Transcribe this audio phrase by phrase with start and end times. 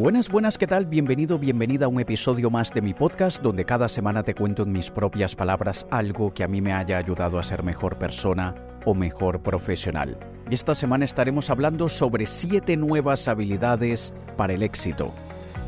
[0.00, 0.86] Buenas, buenas, ¿qué tal?
[0.86, 4.72] Bienvenido, bienvenida a un episodio más de mi podcast donde cada semana te cuento en
[4.72, 8.54] mis propias palabras algo que a mí me haya ayudado a ser mejor persona
[8.86, 10.16] o mejor profesional.
[10.50, 15.12] Y esta semana estaremos hablando sobre siete nuevas habilidades para el éxito.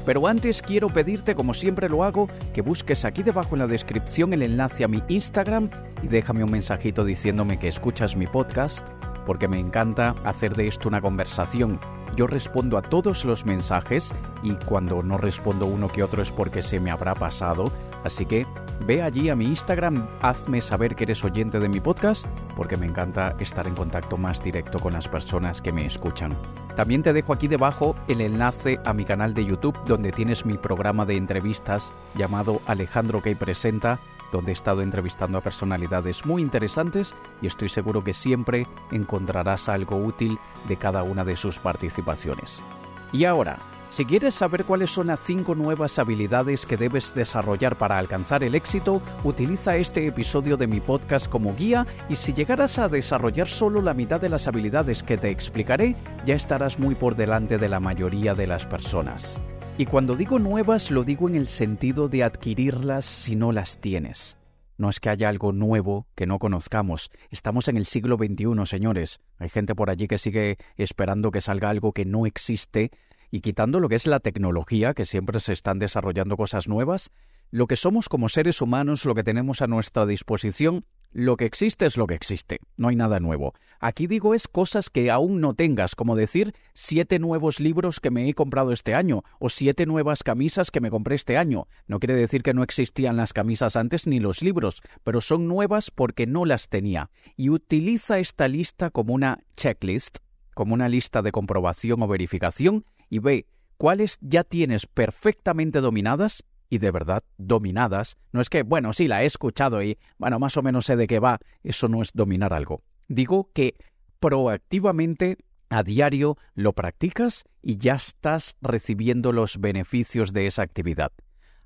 [0.07, 4.33] Pero antes quiero pedirte, como siempre lo hago, que busques aquí debajo en la descripción
[4.33, 5.69] el enlace a mi Instagram
[6.03, 8.89] y déjame un mensajito diciéndome que escuchas mi podcast,
[9.27, 11.79] porque me encanta hacer de esto una conversación
[12.17, 14.13] yo respondo a todos los mensajes
[14.43, 17.73] y cuando no respondo uno que otro es porque se me habrá pasado.
[18.05, 18.47] Así que
[18.81, 22.27] ve allí a mi Instagram, hazme saber que eres oyente de mi podcast,
[22.57, 26.37] porque me encanta estar en contacto más directo con las personas que me escuchan.
[26.77, 30.57] También te dejo aquí debajo el enlace a mi canal de YouTube donde tienes mi
[30.57, 34.01] programa de entrevistas llamado Alejandro que presenta
[34.33, 39.97] donde he estado entrevistando a personalidades muy interesantes y estoy seguro que siempre encontrarás algo
[39.97, 42.65] útil de cada una de sus participaciones.
[43.13, 43.59] Y ahora,
[43.93, 48.55] si quieres saber cuáles son las cinco nuevas habilidades que debes desarrollar para alcanzar el
[48.55, 53.83] éxito, utiliza este episodio de mi podcast como guía y si llegaras a desarrollar solo
[53.83, 55.95] la mitad de las habilidades que te explicaré,
[56.25, 59.39] ya estarás muy por delante de la mayoría de las personas.
[59.77, 64.39] Y cuando digo nuevas lo digo en el sentido de adquirirlas si no las tienes.
[64.79, 67.11] No es que haya algo nuevo que no conozcamos.
[67.31, 69.21] Estamos en el siglo XXI, señores.
[69.39, 72.91] Hay gente por allí que sigue esperando que salga algo que no existe
[73.33, 77.11] y quitando lo que es la tecnología, que siempre se están desarrollando cosas nuevas,
[77.51, 81.87] lo que somos como seres humanos, lo que tenemos a nuestra disposición, lo que existe
[81.87, 83.55] es lo que existe, no hay nada nuevo.
[83.81, 88.29] Aquí digo es cosas que aún no tengas, como decir siete nuevos libros que me
[88.29, 91.67] he comprado este año o siete nuevas camisas que me compré este año.
[91.87, 95.91] No quiere decir que no existían las camisas antes ni los libros, pero son nuevas
[95.91, 97.11] porque no las tenía.
[97.37, 100.19] Y utiliza esta lista como una checklist,
[100.55, 103.47] como una lista de comprobación o verificación y ve
[103.77, 109.23] cuáles ya tienes perfectamente dominadas y de verdad dominadas, no es que, bueno, sí, la
[109.23, 112.55] he escuchado y, bueno, más o menos sé de qué va, eso no es dominar
[112.55, 112.83] algo.
[113.09, 113.75] Digo que
[114.19, 115.37] proactivamente
[115.69, 121.13] a diario lo practicas y ya estás recibiendo los beneficios de esa actividad.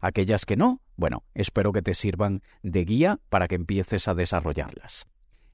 [0.00, 5.06] Aquellas que no, bueno, espero que te sirvan de guía para que empieces a desarrollarlas.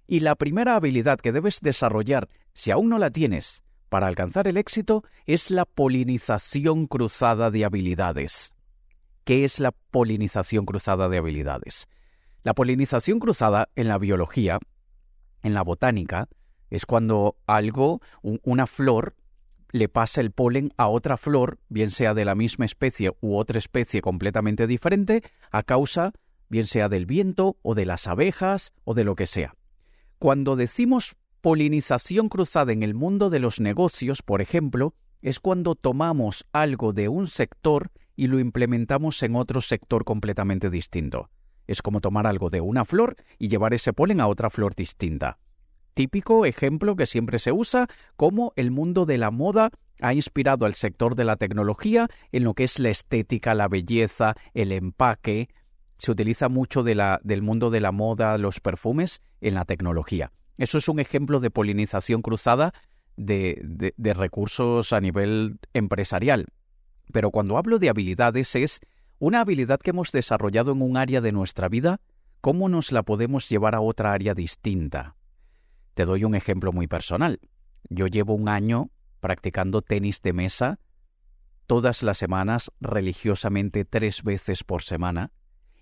[0.06, 4.56] Y la primera habilidad que debes desarrollar, si aún no la tienes, para alcanzar el
[4.56, 8.54] éxito, es la polinización cruzada de habilidades.
[9.24, 11.88] ¿Qué es la polinización cruzada de habilidades?
[12.42, 14.60] La polinización cruzada en la biología,
[15.42, 16.30] en la botánica,
[16.70, 19.14] es cuando algo, una flor,
[19.72, 23.58] le pasa el polen a otra flor, bien sea de la misma especie u otra
[23.58, 26.12] especie completamente diferente, a causa
[26.48, 29.54] bien sea del viento o de las abejas o de lo que sea.
[30.18, 36.46] Cuando decimos polinización cruzada en el mundo de los negocios, por ejemplo, es cuando tomamos
[36.52, 41.30] algo de un sector y lo implementamos en otro sector completamente distinto.
[41.66, 45.38] Es como tomar algo de una flor y llevar ese polen a otra flor distinta.
[45.94, 49.70] Típico ejemplo que siempre se usa, como el mundo de la moda
[50.00, 54.34] ha inspirado al sector de la tecnología en lo que es la estética, la belleza,
[54.54, 55.48] el empaque.
[55.98, 60.30] Se utiliza mucho del mundo de la moda, los perfumes, en la tecnología.
[60.58, 62.72] Eso es un ejemplo de polinización cruzada
[63.16, 66.46] de, recursos a nivel empresarial.
[67.12, 68.80] Pero cuando hablo de habilidades es
[69.18, 72.00] una habilidad que hemos desarrollado en un área de nuestra vida,
[72.40, 75.16] ¿cómo nos la podemos llevar a otra área distinta?
[75.94, 77.40] Te doy un ejemplo muy personal.
[77.88, 78.90] Yo llevo un año
[79.20, 80.80] practicando tenis de mesa
[81.66, 85.30] todas las semanas, religiosamente tres veces por semana,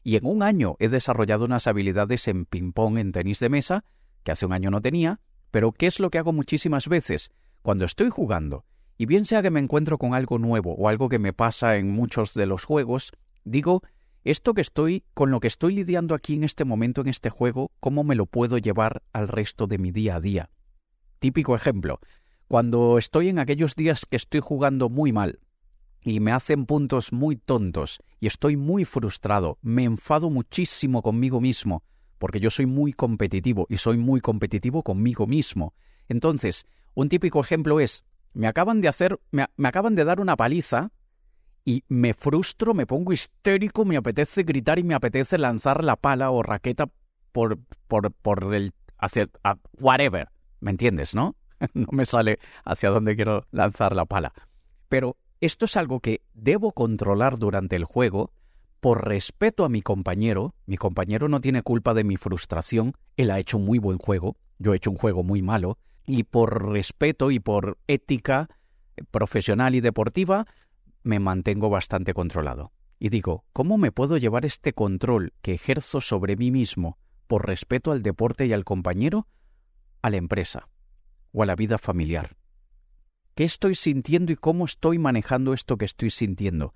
[0.02, 3.84] y en un año he desarrollado unas habilidades en ping-pong en tenis de mesa
[4.22, 5.20] que hace un año no tenía,
[5.50, 7.30] pero ¿qué es lo que hago muchísimas veces?
[7.62, 8.64] Cuando estoy jugando
[8.96, 11.90] y bien sea que me encuentro con algo nuevo o algo que me pasa en
[11.90, 13.12] muchos de los juegos,
[13.44, 13.82] digo,
[14.24, 17.72] esto que estoy, con lo que estoy lidiando aquí en este momento en este juego,
[17.80, 20.50] ¿cómo me lo puedo llevar al resto de mi día a día?
[21.18, 22.00] Típico ejemplo,
[22.46, 25.40] cuando estoy en aquellos días que estoy jugando muy mal
[26.02, 31.82] y me hacen puntos muy tontos y estoy muy frustrado, me enfado muchísimo conmigo mismo,
[32.20, 35.72] porque yo soy muy competitivo y soy muy competitivo conmigo mismo.
[36.06, 40.92] Entonces, un típico ejemplo es, me acaban de hacer, me, acaban de dar una paliza
[41.64, 46.30] y me frustro, me pongo histérico, me apetece gritar y me apetece lanzar la pala
[46.30, 46.90] o raqueta
[47.32, 47.58] por,
[47.88, 49.30] por, por el, hacia,
[49.80, 50.28] whatever.
[50.60, 51.36] ¿Me entiendes, no?
[51.72, 54.34] no me sale hacia dónde quiero lanzar la pala.
[54.90, 58.34] Pero esto es algo que debo controlar durante el juego
[58.80, 60.54] por respeto a mi compañero.
[60.66, 64.36] Mi compañero no tiene culpa de mi frustración, él ha hecho un muy buen juego,
[64.58, 68.48] yo he hecho un juego muy malo, y por respeto y por ética
[69.10, 70.46] profesional y deportiva,
[71.02, 72.72] me mantengo bastante controlado.
[72.98, 77.92] Y digo, ¿cómo me puedo llevar este control que ejerzo sobre mí mismo por respeto
[77.92, 79.26] al deporte y al compañero
[80.02, 80.68] a la empresa
[81.32, 82.36] o a la vida familiar?
[83.34, 86.74] ¿Qué estoy sintiendo y cómo estoy manejando esto que estoy sintiendo?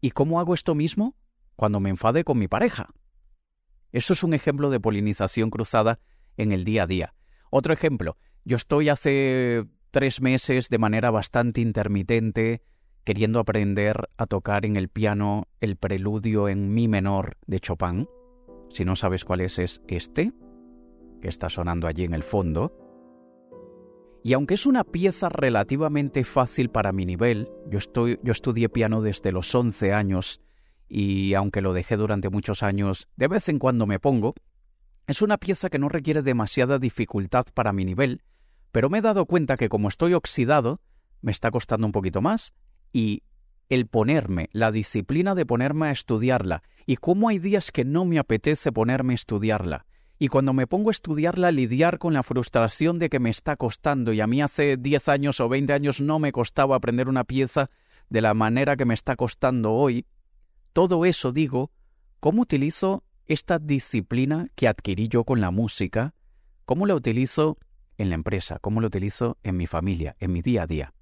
[0.00, 1.16] ¿Y cómo hago esto mismo
[1.58, 2.94] cuando me enfade con mi pareja?
[3.90, 5.98] Eso es un ejemplo de polinización cruzada
[6.36, 7.14] en el día a día.
[7.50, 12.62] Otro ejemplo, yo estoy hace tres meses de manera bastante intermitente
[13.02, 18.08] queriendo aprender a tocar en el piano el preludio en mi menor de Chopin.
[18.70, 20.32] Si no sabes cuál es, es este,
[21.20, 22.72] que está sonando allí en el fondo.
[24.22, 29.02] Y aunque es una pieza relativamente fácil para mi nivel, yo, estoy, yo estudié piano
[29.02, 30.40] desde los 11 años
[30.88, 34.34] y aunque lo dejé durante muchos años, de vez en cuando me pongo,
[35.06, 38.22] es una pieza que no requiere demasiada dificultad para mi nivel,
[38.72, 40.80] pero me he dado cuenta que como estoy oxidado,
[41.20, 42.54] me está costando un poquito más
[42.92, 43.22] y
[43.68, 48.18] el ponerme, la disciplina de ponerme a estudiarla, y cómo hay días que no me
[48.18, 49.86] apetece ponerme a estudiarla.
[50.18, 54.12] Y cuando me pongo a estudiarla, lidiar con la frustración de que me está costando,
[54.12, 57.70] y a mí hace 10 años o 20 años no me costaba aprender una pieza
[58.08, 60.06] de la manera que me está costando hoy,
[60.72, 61.70] todo eso digo,
[62.20, 66.14] ¿cómo utilizo esta disciplina que adquirí yo con la música?
[66.64, 67.58] ¿Cómo la utilizo
[67.96, 68.58] en la empresa?
[68.60, 70.94] ¿Cómo la utilizo en mi familia, en mi día a día?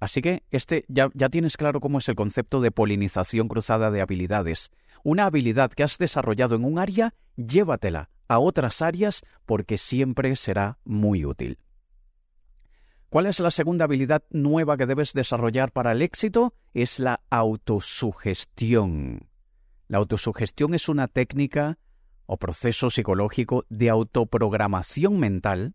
[0.00, 4.00] Así que este ya, ya tienes claro cómo es el concepto de polinización cruzada de
[4.00, 4.70] habilidades.
[5.02, 10.78] Una habilidad que has desarrollado en un área, llévatela a otras áreas porque siempre será
[10.84, 11.58] muy útil.
[13.10, 16.52] ¿Cuál es la segunda habilidad nueva que debes desarrollar para el éxito?
[16.74, 19.30] Es la autosugestión.
[19.86, 21.78] La autosugestión es una técnica
[22.26, 25.74] o proceso psicológico de autoprogramación mental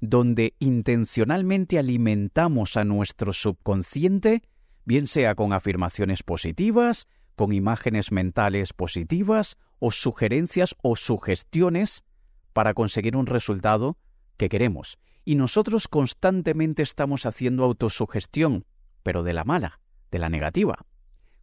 [0.00, 4.42] donde intencionalmente alimentamos a nuestro subconsciente,
[4.84, 12.04] bien sea con afirmaciones positivas, con imágenes mentales positivas o sugerencias o sugestiones
[12.52, 13.96] para conseguir un resultado
[14.36, 14.98] que queremos.
[15.24, 18.64] Y nosotros constantemente estamos haciendo autosugestión,
[19.02, 19.80] pero de la mala,
[20.10, 20.84] de la negativa.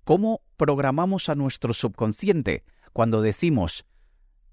[0.04, 3.86] ¿Cómo programamos a nuestro subconsciente cuando decimos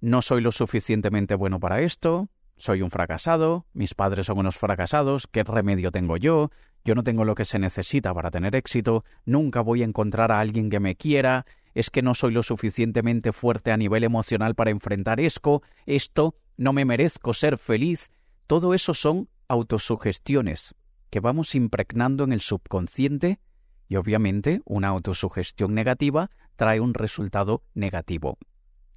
[0.00, 5.26] no soy lo suficientemente bueno para esto, soy un fracasado, mis padres son unos fracasados,
[5.26, 6.50] ¿qué remedio tengo yo?
[6.84, 10.40] Yo no tengo lo que se necesita para tener éxito, nunca voy a encontrar a
[10.40, 11.44] alguien que me quiera,
[11.74, 16.72] es que no soy lo suficientemente fuerte a nivel emocional para enfrentar esto, esto, no
[16.72, 18.10] me merezco ser feliz.
[18.46, 20.74] Todo eso son autosugestiones
[21.10, 23.40] que vamos impregnando en el subconsciente
[23.88, 28.38] y obviamente una autosugestión negativa trae un resultado negativo.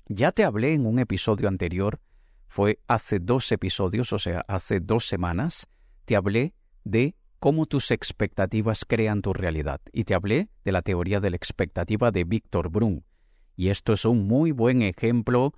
[0.08, 2.00] Ya te hablé en un episodio anterior
[2.50, 5.68] fue hace dos episodios, o sea, hace dos semanas,
[6.06, 9.80] te hablé de cómo tus expectativas crean tu realidad.
[9.94, 13.06] Y te hablé de la teoría de la expectativa de Víctor Brun.
[13.56, 15.54] Y esto es un muy buen ejemplo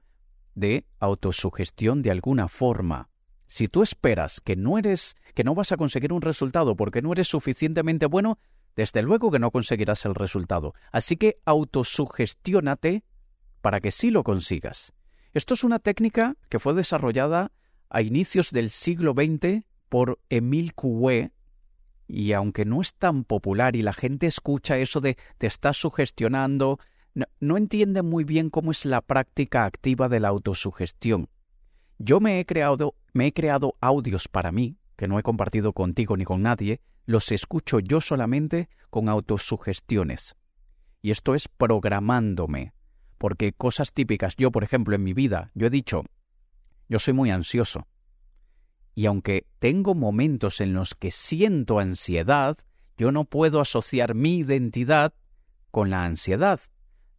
[0.54, 3.10] de autosugestión de alguna forma.
[3.52, 7.12] Si tú esperas que no eres, que no vas a conseguir un resultado porque no
[7.12, 8.40] eres suficientemente bueno,
[8.78, 10.74] desde luego que no conseguirás el resultado.
[10.94, 13.04] Así que autosugestiónate
[13.60, 14.94] para que sí lo consigas.
[15.34, 17.52] Esto es una técnica que fue desarrollada
[17.90, 21.34] a inicios del siglo XX por Emile Coué,
[22.08, 26.80] y aunque no es tan popular y la gente escucha eso de te estás sugestionando,
[27.14, 31.28] no, no entiende muy bien cómo es la práctica activa de la autosugestión.
[31.98, 36.18] Yo me he creado, me he creado audios para mí, que no he compartido contigo
[36.18, 40.36] ni con nadie, los escucho yo solamente con autosugestiones.
[41.02, 42.74] Y esto es programándome,
[43.18, 46.04] porque cosas típicas, yo por ejemplo en mi vida, yo he dicho,
[46.88, 47.88] yo soy muy ansioso.
[48.94, 52.58] Y aunque tengo momentos en los que siento ansiedad,
[52.98, 55.14] yo no puedo asociar mi identidad
[55.72, 56.60] con la ansiedad.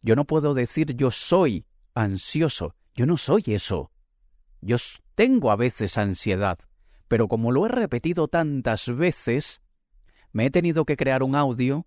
[0.01, 2.75] Yo no puedo decir yo soy ansioso.
[2.93, 3.91] Yo no soy eso.
[4.61, 4.77] Yo
[5.15, 6.59] tengo a veces ansiedad,
[7.07, 9.61] pero como lo he repetido tantas veces,
[10.31, 11.85] me he tenido que crear un audio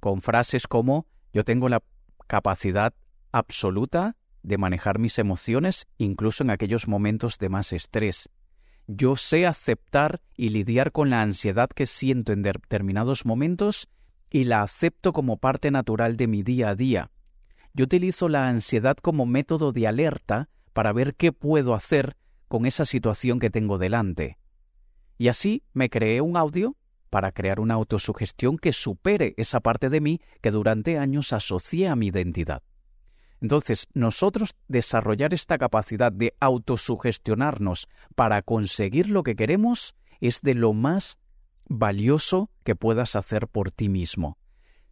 [0.00, 1.82] con frases como yo tengo la
[2.26, 2.94] capacidad
[3.32, 8.28] absoluta de manejar mis emociones incluso en aquellos momentos de más estrés.
[8.86, 13.88] Yo sé aceptar y lidiar con la ansiedad que siento en determinados momentos
[14.30, 17.10] y la acepto como parte natural de mi día a día.
[17.72, 22.16] Yo utilizo la ansiedad como método de alerta para ver qué puedo hacer
[22.54, 24.38] con esa situación que tengo delante.
[25.18, 26.76] Y así me creé un audio
[27.10, 31.96] para crear una autosugestión que supere esa parte de mí que durante años asocié a
[31.96, 32.62] mi identidad.
[33.40, 40.74] Entonces, nosotros desarrollar esta capacidad de autosugestionarnos para conseguir lo que queremos es de lo
[40.74, 41.18] más
[41.68, 44.38] valioso que puedas hacer por ti mismo.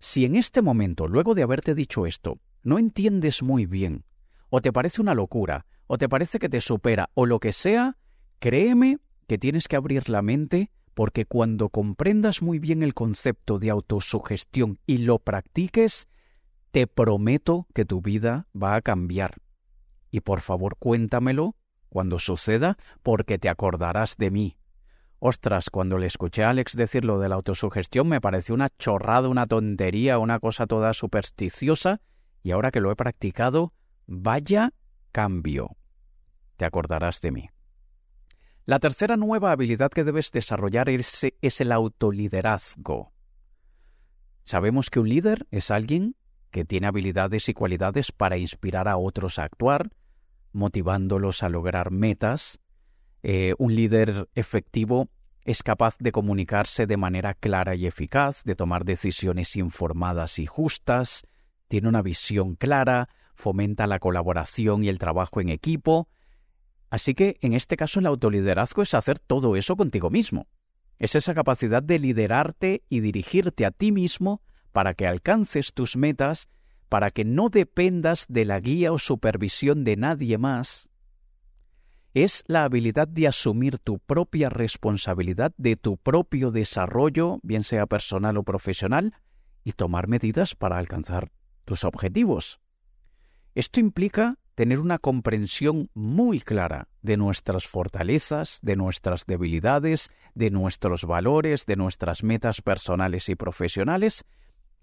[0.00, 4.04] Si en este momento, luego de haberte dicho esto, no entiendes muy bien,
[4.50, 7.98] o te parece una locura, o te parece que te supera, o lo que sea,
[8.38, 8.96] créeme
[9.26, 14.78] que tienes que abrir la mente porque cuando comprendas muy bien el concepto de autosugestión
[14.86, 16.08] y lo practiques,
[16.70, 19.42] te prometo que tu vida va a cambiar.
[20.10, 21.56] Y por favor cuéntamelo
[21.90, 24.56] cuando suceda porque te acordarás de mí.
[25.18, 29.28] Ostras, cuando le escuché a Alex decir lo de la autosugestión me pareció una chorrada,
[29.28, 32.00] una tontería, una cosa toda supersticiosa,
[32.42, 33.74] y ahora que lo he practicado,
[34.06, 34.72] vaya
[35.12, 35.76] cambio.
[36.56, 37.48] Te acordarás de mí.
[38.64, 43.12] La tercera nueva habilidad que debes desarrollar es, el autoliderazgo.
[44.44, 46.14] Sabemos que un líder es alguien
[46.52, 49.90] que tiene habilidades y cualidades para inspirar a otros a actuar,
[50.52, 52.60] motivándolos a lograr metas.
[53.24, 55.08] Eh, un líder efectivo
[55.44, 61.26] es capaz de comunicarse de manera clara y eficaz, de tomar decisiones informadas y justas,
[61.66, 66.08] tiene una visión clara, fomenta la colaboración y el trabajo en equipo,
[66.92, 70.46] Así que en este caso el autoliderazgo es hacer todo eso contigo mismo.
[70.98, 76.50] Es esa capacidad de liderarte y dirigirte a ti mismo para que alcances tus metas,
[76.90, 80.90] para que no dependas de la guía o supervisión de nadie más.
[82.12, 88.36] Es la habilidad de asumir tu propia responsabilidad de tu propio desarrollo, bien sea personal
[88.36, 89.14] o profesional,
[89.64, 91.32] y tomar medidas para alcanzar
[91.64, 92.60] tus objetivos.
[93.54, 101.04] Esto implica tener una comprensión muy clara de nuestras fortalezas, de nuestras debilidades, de nuestros
[101.04, 104.24] valores, de nuestras metas personales y profesionales,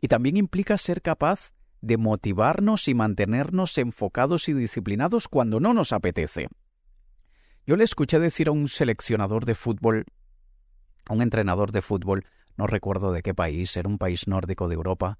[0.01, 5.93] y también implica ser capaz de motivarnos y mantenernos enfocados y disciplinados cuando no nos
[5.93, 6.49] apetece.
[7.65, 10.05] Yo le escuché decir a un seleccionador de fútbol,
[11.05, 12.25] a un entrenador de fútbol,
[12.57, 15.19] no recuerdo de qué país, era un país nórdico de Europa,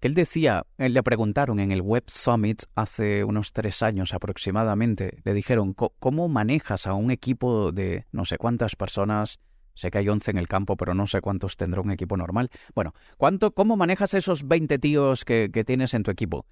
[0.00, 5.18] que él decía, eh, le preguntaron en el Web Summit hace unos tres años aproximadamente,
[5.24, 9.38] le dijeron, ¿cómo manejas a un equipo de no sé cuántas personas?
[9.74, 12.50] Sé que hay once en el campo, pero no sé cuántos tendrá un equipo normal.
[12.74, 16.46] Bueno, ¿cuánto, ¿cómo manejas esos 20 tíos que, tienes en tu equipo?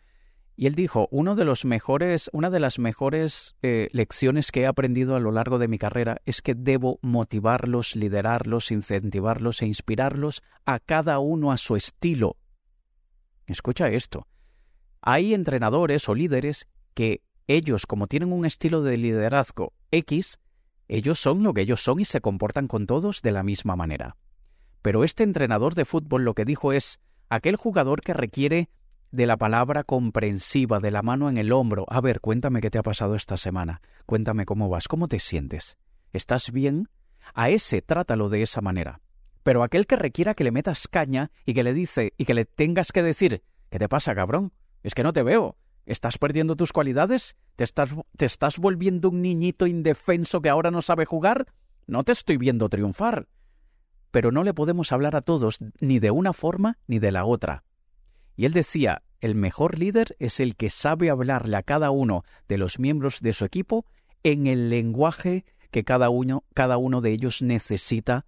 [0.56, 4.66] Y él dijo, uno de los mejores, una de las mejores eh, lecciones que he
[4.66, 10.42] aprendido a lo largo de mi carrera es que debo motivarlos, liderarlos, incentivarlos e inspirarlos
[10.64, 12.36] a cada uno a su estilo,
[13.46, 14.26] Escucha esto.
[15.00, 20.38] Hay entrenadores o líderes que ellos, como tienen un estilo de liderazgo X,
[20.88, 24.16] ellos son lo que ellos son y se comportan con todos de la misma manera.
[24.82, 28.68] Pero este entrenador de fútbol lo que dijo es aquel jugador que requiere
[29.10, 31.86] de la palabra comprensiva, de la mano en el hombro.
[31.88, 33.80] A ver, cuéntame qué te ha pasado esta semana.
[34.06, 35.76] Cuéntame cómo vas, cómo te sientes.
[36.12, 36.88] ¿Estás bien?
[37.32, 39.00] A ese trátalo de esa manera.
[39.44, 42.46] Pero aquel que requiera que le metas caña y que le dice y que le
[42.46, 44.52] tengas que decir, ¿qué te pasa, cabrón?
[44.82, 45.56] Es que no te veo.
[45.84, 47.36] ¿Estás perdiendo tus cualidades?
[47.54, 51.46] ¿Te estás, ¿Te estás volviendo un niñito indefenso que ahora no sabe jugar?
[51.86, 53.28] No te estoy viendo triunfar.
[54.10, 57.64] Pero no le podemos hablar a todos ni de una forma ni de la otra.
[58.36, 62.56] Y él decía, el mejor líder es el que sabe hablarle a cada uno de
[62.56, 63.84] los miembros de su equipo
[64.22, 68.24] en el lenguaje que cada uno, cada uno de ellos necesita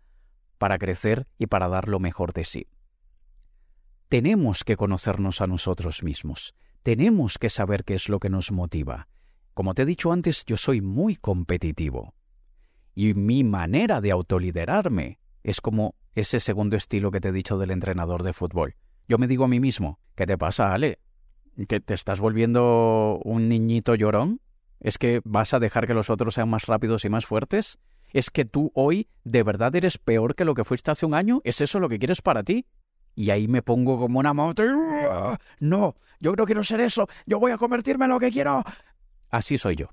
[0.59, 2.67] para crecer y para dar lo mejor de sí.
[4.09, 9.09] Tenemos que conocernos a nosotros mismos, tenemos que saber qué es lo que nos motiva.
[9.55, 12.15] Como te he dicho antes, yo soy muy competitivo.
[12.95, 17.71] Y mi manera de autoliderarme es como ese segundo estilo que te he dicho del
[17.71, 18.77] entrenador de fútbol.
[19.09, 20.99] Yo me digo a mí mismo, ¿qué te pasa, Ale?
[21.69, 24.41] ¿Que te estás volviendo un niñito llorón?
[24.81, 27.79] ¿Es que vas a dejar que los otros sean más rápidos y más fuertes?
[28.11, 31.41] ¿Es que tú hoy de verdad eres peor que lo que fuiste hace un año?
[31.45, 32.67] ¿Es eso lo que quieres para ti?
[33.15, 34.63] Y ahí me pongo como una moto.
[35.59, 37.09] No, yo no quiero ser eso.
[37.25, 38.63] Yo voy a convertirme en lo que quiero.
[39.31, 39.89] Así soy yo.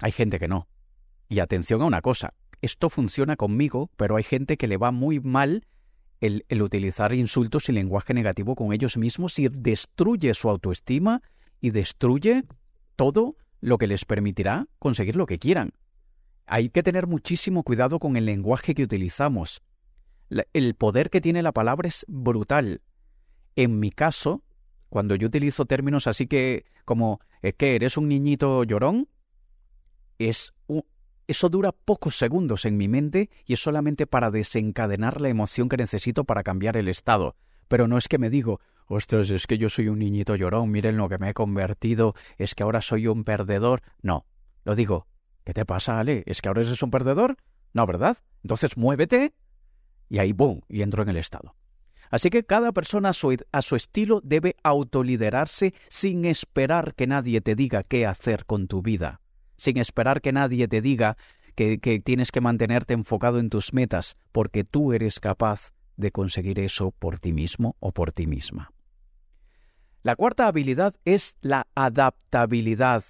[0.00, 0.68] Hay gente que no.
[1.28, 2.34] Y atención a una cosa.
[2.60, 5.66] Esto funciona conmigo, pero hay gente que le va muy mal
[6.20, 11.22] el, el utilizar insultos y lenguaje negativo con ellos mismos y destruye su autoestima
[11.62, 12.44] y destruye
[12.96, 15.72] todo lo que les permitirá conseguir lo que quieran.
[16.52, 19.62] Hay que tener muchísimo cuidado con el lenguaje que utilizamos.
[20.52, 22.82] El poder que tiene la palabra es brutal.
[23.54, 24.42] En mi caso,
[24.88, 29.08] cuando yo utilizo términos así que como es que eres un niñito llorón,
[30.18, 30.52] es
[31.28, 35.76] eso dura pocos segundos en mi mente y es solamente para desencadenar la emoción que
[35.76, 37.36] necesito para cambiar el estado.
[37.68, 40.96] Pero no es que me digo, ostras, es que yo soy un niñito llorón, miren
[40.96, 43.82] lo que me he convertido, es que ahora soy un perdedor.
[44.02, 44.26] No,
[44.64, 45.06] lo digo,
[45.50, 46.22] ¿Qué te pasa, Ale?
[46.26, 47.36] ¿Es que ahora eres un perdedor?
[47.72, 48.16] No, ¿verdad?
[48.44, 49.34] Entonces muévete
[50.08, 51.56] y ahí, ¡boom!, y entro en el estado.
[52.08, 57.40] Así que cada persona a su, a su, estilo debe autoliderarse sin esperar que nadie
[57.40, 59.22] te diga qué hacer con tu vida,
[59.56, 61.16] sin esperar que nadie te diga
[61.56, 66.60] que, que tienes que mantenerte enfocado en tus metas, porque tú eres capaz de conseguir
[66.60, 68.70] eso por ti mismo o por ti misma.
[70.04, 73.02] La cuarta habilidad es la adaptabilidad.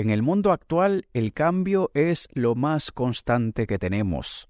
[0.00, 4.48] En el mundo actual el cambio es lo más constante que tenemos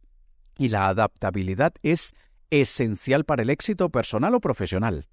[0.56, 2.14] y la adaptabilidad es
[2.50, 5.08] esencial para el éxito personal o profesional.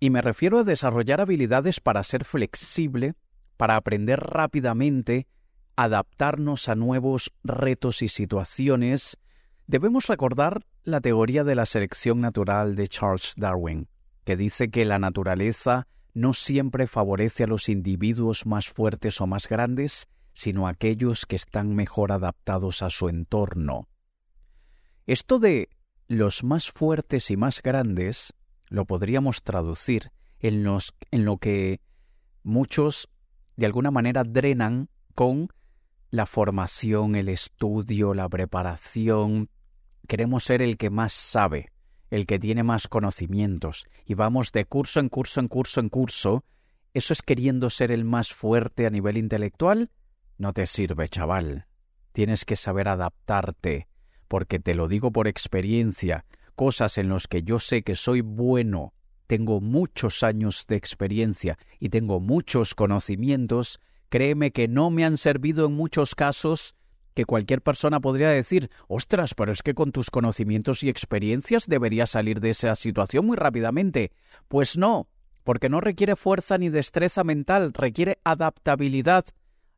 [0.00, 3.16] Y me refiero a desarrollar habilidades para ser flexible,
[3.58, 5.26] para aprender rápidamente,
[5.76, 9.18] adaptarnos a nuevos retos y situaciones,
[9.66, 13.88] debemos recordar la teoría de la selección natural de Charles Darwin,
[14.24, 19.46] que dice que la naturaleza no siempre favorece a los individuos más fuertes o más
[19.46, 23.86] grandes, sino a aquellos que están mejor adaptados a su entorno.
[25.06, 25.68] Esto de
[26.08, 28.32] los más fuertes y más grandes
[28.70, 31.82] lo podríamos traducir en, los, en lo que
[32.42, 33.10] muchos
[33.56, 35.50] de alguna manera drenan con
[36.10, 39.50] la formación, el estudio, la preparación.
[40.08, 41.72] Queremos ser el que más sabe,
[42.10, 46.44] el que tiene más conocimientos, y vamos de curso en curso en curso en curso.
[46.94, 49.90] ¿Eso es queriendo ser el más fuerte a nivel intelectual?
[50.38, 51.66] No te sirve, chaval.
[52.12, 53.88] Tienes que saber adaptarte,
[54.28, 58.94] porque te lo digo por experiencia, cosas en las que yo sé que soy bueno,
[59.26, 65.66] tengo muchos años de experiencia y tengo muchos conocimientos, créeme que no me han servido
[65.66, 66.75] en muchos casos
[67.16, 72.10] que cualquier persona podría decir, ostras, pero es que con tus conocimientos y experiencias deberías
[72.10, 74.12] salir de esa situación muy rápidamente.
[74.48, 75.08] Pues no,
[75.42, 79.24] porque no requiere fuerza ni destreza mental, requiere adaptabilidad.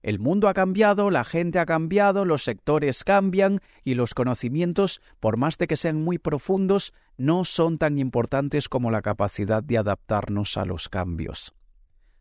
[0.02, 5.36] El mundo ha cambiado, la gente ha cambiado, los sectores cambian y los conocimientos, por
[5.36, 10.56] más de que sean muy profundos, no son tan importantes como la capacidad de adaptarnos
[10.56, 11.54] a los cambios.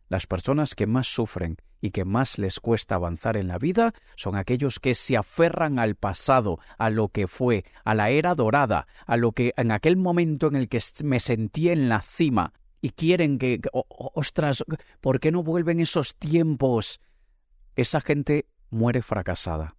[0.08, 4.36] Las personas que más sufren y que más les cuesta avanzar en la vida son
[4.36, 9.16] aquellos que se aferran al pasado, a lo que fue, a la era dorada, a
[9.16, 13.38] lo que en aquel momento en el que me sentí en la cima y quieren
[13.38, 14.64] que, ostras,
[15.00, 17.00] ¿por qué no vuelven esos tiempos?
[17.78, 19.76] esa gente muere fracasada.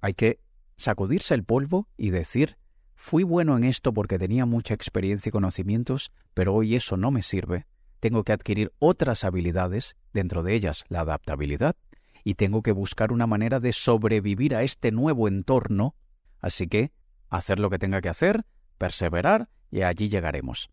[0.00, 0.40] Hay que
[0.76, 2.56] sacudirse el polvo y decir,
[2.94, 7.20] fui bueno en esto porque tenía mucha experiencia y conocimientos, pero hoy eso no me
[7.20, 7.66] sirve.
[8.04, 11.74] Tengo que adquirir otras habilidades, dentro de ellas la adaptabilidad,
[12.22, 15.94] y tengo que buscar una manera de sobrevivir a este nuevo entorno.
[16.42, 16.92] Así que,
[17.30, 18.44] hacer lo que tenga que hacer,
[18.76, 20.68] perseverar y allí llegaremos.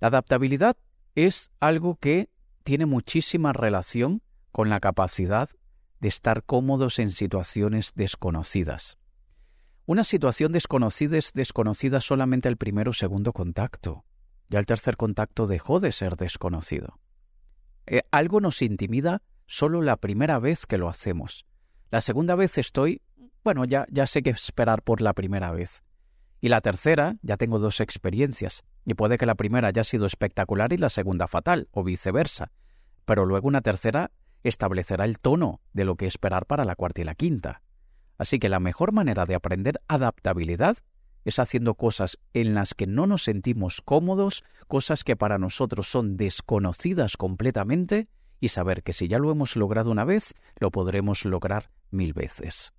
[0.00, 0.76] La adaptabilidad
[1.14, 2.28] es algo que
[2.64, 5.48] tiene muchísima relación con la capacidad
[6.00, 8.98] de estar cómodos en situaciones desconocidas.
[9.86, 14.04] Una situación desconocida es desconocida solamente al primero o segundo contacto.
[14.48, 16.98] Ya el tercer contacto dejó de ser desconocido.
[17.86, 21.46] Eh, algo nos intimida solo la primera vez que lo hacemos.
[21.90, 23.02] La segunda vez estoy,
[23.44, 25.82] bueno, ya, ya sé qué esperar por la primera vez.
[26.40, 30.72] Y la tercera, ya tengo dos experiencias, y puede que la primera haya sido espectacular
[30.72, 32.52] y la segunda fatal, o viceversa.
[33.04, 34.10] Pero luego una tercera
[34.42, 37.62] establecerá el tono de lo que esperar para la cuarta y la quinta.
[38.18, 40.76] Así que la mejor manera de aprender adaptabilidad
[41.28, 46.16] es haciendo cosas en las que no nos sentimos cómodos, cosas que para nosotros son
[46.16, 48.08] desconocidas completamente,
[48.40, 52.72] y saber que si ya lo hemos logrado una vez, lo podremos lograr mil veces.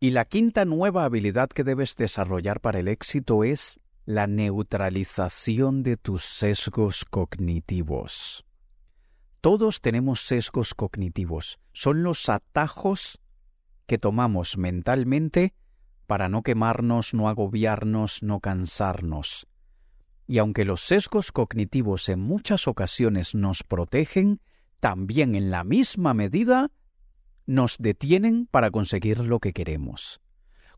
[0.00, 5.96] Y la quinta nueva habilidad que debes desarrollar para el éxito es la neutralización de
[5.96, 8.44] tus sesgos cognitivos.
[9.40, 11.58] Todos tenemos sesgos cognitivos.
[11.72, 13.20] Son los atajos
[13.86, 15.54] que tomamos mentalmente
[16.06, 19.46] para no quemarnos, no agobiarnos, no cansarnos.
[20.26, 24.40] Y aunque los sesgos cognitivos en muchas ocasiones nos protegen,
[24.80, 26.70] también en la misma medida
[27.46, 30.20] nos detienen para conseguir lo que queremos.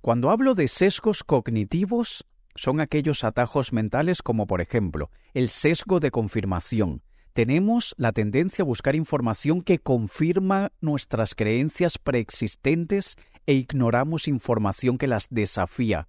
[0.01, 6.11] Cuando hablo de sesgos cognitivos, son aquellos atajos mentales como por ejemplo el sesgo de
[6.11, 7.03] confirmación,
[7.37, 15.07] tenemos la tendencia a buscar información que confirma nuestras creencias preexistentes e ignoramos información que
[15.07, 16.09] las desafía.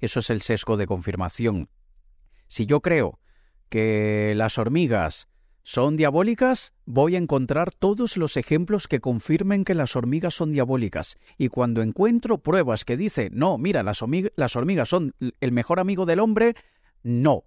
[0.00, 1.68] Eso es el sesgo de confirmación.
[2.48, 3.18] Si yo creo
[3.68, 5.28] que las hormigas
[5.62, 11.18] son diabólicas, voy a encontrar todos los ejemplos que confirmen que las hormigas son diabólicas.
[11.38, 14.04] Y cuando encuentro pruebas que dicen, no, mira, las,
[14.36, 16.54] las hormigas son el mejor amigo del hombre,
[17.02, 17.44] no,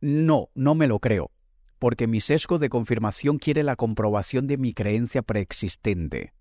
[0.00, 1.32] no, no me lo creo
[1.80, 6.34] porque mi sesgo de confirmación quiere la comprobación de mi creencia preexistente.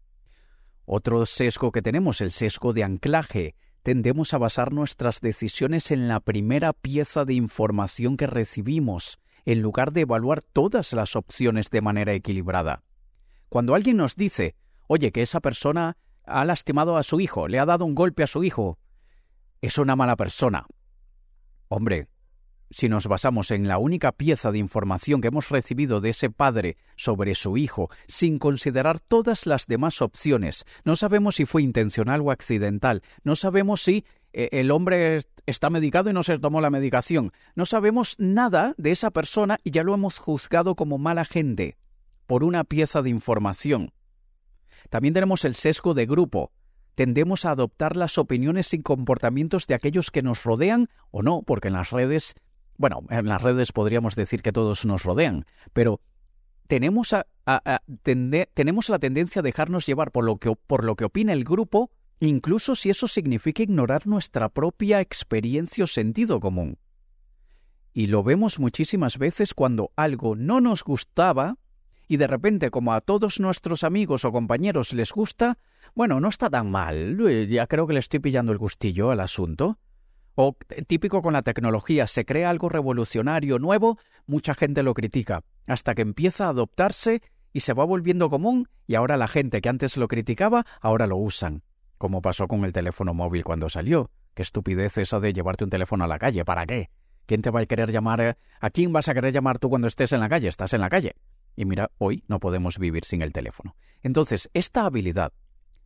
[0.91, 3.53] Otro sesgo que tenemos, el sesgo de anclaje.
[3.83, 9.93] tendemos a basar nuestras decisiones en la primera pieza de información que recibimos, en lugar
[9.93, 12.81] de evaluar todas las opciones de manera equilibrada.
[13.49, 14.55] Cuando alguien nos dice,
[14.87, 18.27] oye, que esa persona ha lastimado a su hijo, le ha dado un golpe a
[18.27, 18.79] su hijo,
[19.61, 20.65] es una mala persona.
[21.67, 22.07] Hombre,
[22.69, 26.77] si nos basamos en la única pieza de información que hemos recibido de ese padre
[26.95, 32.31] sobre su hijo, sin considerar todas las demás opciones, no sabemos si fue intencional o
[32.31, 37.31] accidental, no sabemos si eh, el hombre está medicado y no se tomó la medicación,
[37.55, 41.77] no sabemos nada de esa persona y ya lo hemos juzgado como mala gente
[42.27, 43.91] por una pieza de información.
[44.89, 46.51] También tenemos el sesgo de grupo.
[46.93, 51.69] Tendemos a adoptar las opiniones y comportamientos de aquellos que nos rodean o no, porque
[51.69, 52.35] en las redes,
[52.79, 55.99] bueno, en las redes podríamos decir que todos nos rodean, pero
[56.67, 57.13] tenemos,
[58.53, 61.91] tenemos la tendencia a dejarnos llevar por lo, que, por lo que opina el grupo,
[62.21, 66.77] incluso si eso significa ignorar nuestra propia experiencia o sentido común.
[67.91, 71.57] Y lo vemos muchísimas veces cuando algo no nos gustaba,
[72.07, 75.57] y de repente como a todos nuestros amigos o compañeros les gusta,
[75.95, 79.19] bueno, no está tan mal, eh, ya creo que le estoy pillando el gustillo al
[79.19, 79.79] asunto.
[80.41, 80.55] O
[80.87, 86.01] típico con la tecnología, se crea algo revolucionario nuevo, mucha gente lo critica, hasta que
[86.01, 87.21] empieza a adoptarse
[87.51, 91.17] y se va volviendo común y ahora la gente que antes lo criticaba, ahora lo
[91.17, 91.63] usan.
[91.97, 94.11] Como pasó con el teléfono móvil cuando salió.
[94.33, 96.89] Qué estupidez esa de llevarte un teléfono a la calle, ¿para qué?
[97.25, 98.21] ¿Quién te va a querer llamar?
[98.21, 98.37] Eh?
[98.61, 100.47] ¿A quién vas a querer llamar tú cuando estés en la calle?
[100.47, 101.17] Estás en la calle.
[101.57, 103.75] Y mira, hoy no podemos vivir sin el teléfono.
[104.03, 105.33] Entonces, esta habilidad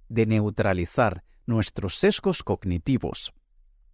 [0.09, 3.33] de neutralizar nuestros sesgos cognitivos,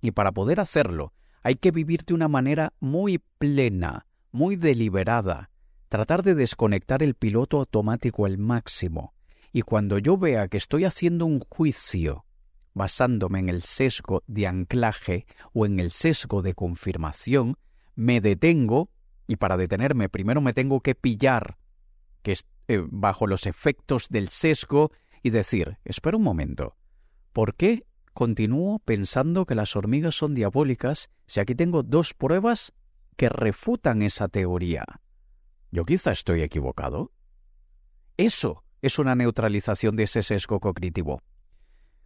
[0.02, 5.50] y para poder hacerlo, hay que vivir de una manera muy plena, muy deliberada,
[5.88, 9.14] tratar de desconectar el piloto automático al máximo.
[9.52, 12.26] Y cuando yo vea que estoy haciendo un juicio
[12.74, 17.58] basándome en el sesgo de anclaje o en el sesgo de confirmación,
[17.96, 18.90] me detengo
[19.28, 21.58] y para detenerme primero me tengo que pillar
[22.22, 24.92] que es eh, bajo los efectos del sesgo
[25.24, 26.76] y decir, espera un momento,
[27.34, 27.86] ¿por qué
[28.20, 32.74] continúo pensando que las hormigas son diabólicas si aquí tengo dos pruebas
[33.16, 34.84] que refutan esa teoría?
[35.72, 37.14] ¿Yo quizá estoy equivocado?
[38.18, 41.22] Eso es una neutralización de ese sesgo cognitivo.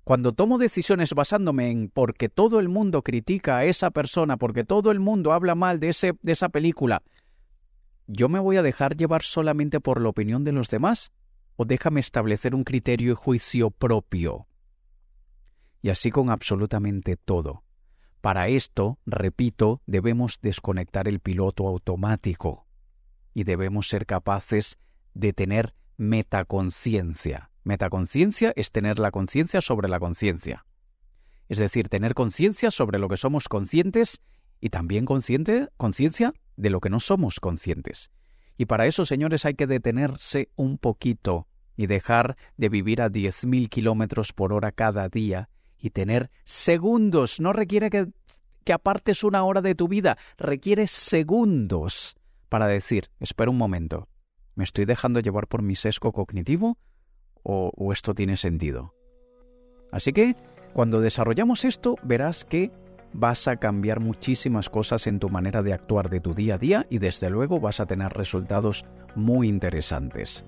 [0.03, 4.91] Cuando tomo decisiones basándome en porque todo el mundo critica a esa persona, porque todo
[4.91, 7.01] el mundo habla mal de, ese, de esa película,
[8.05, 11.11] ¿yo me voy a dejar llevar solamente por la opinión de los demás?
[11.55, 14.45] ¿O déjame establecer un criterio y juicio propio?
[15.83, 17.63] Y así con absolutamente todo.
[18.21, 22.65] Para esto, repito, debemos desconectar el piloto automático
[23.33, 24.79] y debemos ser capaces
[25.13, 27.51] de tener metaconciencia.
[27.65, 30.65] Metaconciencia es tener la conciencia sobre la conciencia.
[31.49, 34.21] Es decir, tener conciencia sobre lo que somos conscientes
[34.61, 38.09] y también conciencia de lo que no somos conscientes.
[38.55, 43.67] Y para eso, señores, hay que detenerse un poquito y dejar de vivir a 10.000
[43.67, 45.49] kilómetros por hora cada día
[45.83, 47.41] y tener segundos.
[47.41, 48.07] No requiere que,
[48.63, 52.15] que apartes una hora de tu vida, requiere segundos
[52.47, 54.07] para decir, espera un momento,
[54.55, 56.77] ¿me estoy dejando llevar por mi sesgo cognitivo
[57.43, 58.95] o, o esto tiene sentido?
[59.91, 60.35] Así que,
[60.73, 62.71] cuando desarrollamos esto, verás que
[63.11, 66.87] vas a cambiar muchísimas cosas en tu manera de actuar de tu día a día
[66.89, 70.45] y desde luego vas a tener resultados muy interesantes.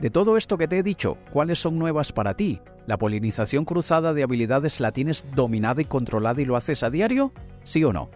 [0.00, 2.60] De todo esto que te he dicho, ¿cuáles son nuevas para ti?
[2.86, 7.32] ¿La polinización cruzada de habilidades la tienes dominada y controlada y lo haces a diario?
[7.64, 8.08] ¿Sí o no?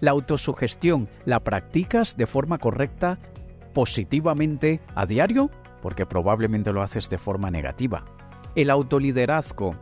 [0.00, 3.18] ¿La autosugestión la practicas de forma correcta,
[3.74, 5.50] positivamente a diario?
[5.80, 8.04] Porque probablemente lo haces de forma negativa.
[8.54, 9.74] ¿El autoliderazgo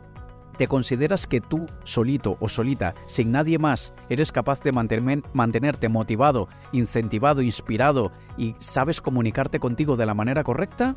[0.57, 6.49] ¿Te consideras que tú, solito o solita, sin nadie más, eres capaz de mantenerte motivado,
[6.71, 10.95] incentivado, inspirado y sabes comunicarte contigo de la manera correcta?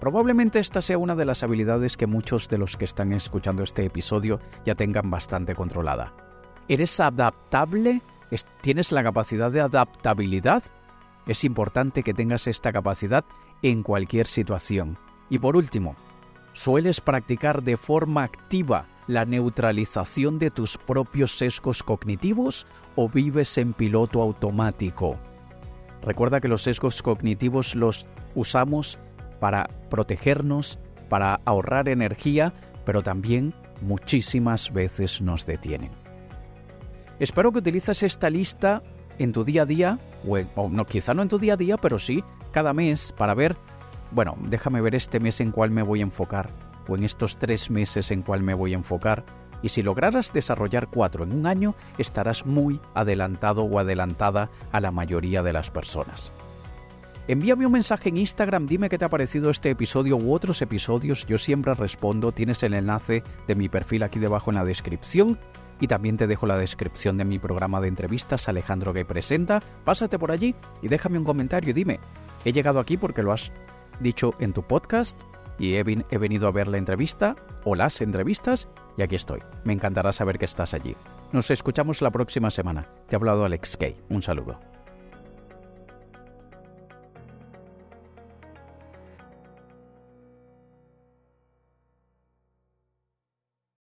[0.00, 3.84] Probablemente esta sea una de las habilidades que muchos de los que están escuchando este
[3.84, 6.12] episodio ya tengan bastante controlada.
[6.68, 8.02] ¿Eres adaptable?
[8.60, 10.62] ¿Tienes la capacidad de adaptabilidad?
[11.26, 13.24] Es importante que tengas esta capacidad
[13.62, 14.98] en cualquier situación.
[15.30, 15.96] Y por último,
[16.56, 23.74] ¿Sueles practicar de forma activa la neutralización de tus propios sesgos cognitivos o vives en
[23.74, 25.18] piloto automático?
[26.00, 28.98] Recuerda que los sesgos cognitivos los usamos
[29.40, 32.52] para protegernos, para ahorrar energía,
[32.84, 35.90] pero también muchísimas veces nos detienen.
[37.18, 38.82] Espero que utilices esta lista
[39.18, 39.98] en tu día a día,
[40.56, 42.22] o, no, quizá no en tu día a día, pero sí
[42.52, 43.56] cada mes para ver
[44.10, 46.50] bueno, déjame ver este mes en cuál me voy a enfocar,
[46.88, 49.24] o en estos tres meses en cuál me voy a enfocar,
[49.62, 54.92] Y si lograras desarrollar cuatro en un año, estarás muy adelantado o adelantada a la
[54.92, 56.30] mayoría de las personas.
[57.28, 61.26] Envíame un mensaje en Instagram, dime qué te ha parecido este episodio u otros episodios,
[61.26, 65.36] yo siempre respondo, tienes el enlace de mi perfil aquí debajo en la descripción
[65.80, 70.20] y también te dejo la descripción de mi programa de entrevistas Alejandro que presenta, pásate
[70.20, 71.98] por allí y déjame un comentario y dime,
[72.44, 73.50] he llegado aquí porque lo has
[73.98, 75.20] dicho en tu podcast
[75.58, 77.34] y he, he venido a ver la entrevista
[77.64, 79.40] o las entrevistas y aquí estoy.
[79.64, 80.94] Me encantará saber que estás allí.
[81.32, 82.86] Nos escuchamos la próxima semana.
[83.08, 83.96] Te ha hablado Alex Kay.
[84.10, 84.75] Un saludo.